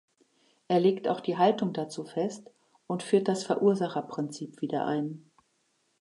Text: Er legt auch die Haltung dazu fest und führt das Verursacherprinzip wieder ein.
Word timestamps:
Er 0.67 0.79
legt 0.79 1.07
auch 1.07 1.19
die 1.19 1.37
Haltung 1.37 1.73
dazu 1.73 2.03
fest 2.05 2.49
und 2.87 3.03
führt 3.03 3.27
das 3.27 3.43
Verursacherprinzip 3.43 4.59
wieder 4.59 4.87
ein. 4.87 5.29